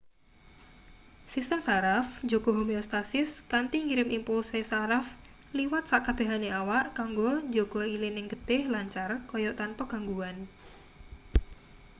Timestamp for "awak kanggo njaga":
6.61-7.81